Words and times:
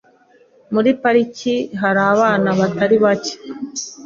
Muri 0.73 0.89
parike 1.01 1.55
hari 1.81 2.01
abana 2.11 2.49
batari 2.59 2.95
bake. 3.03 3.33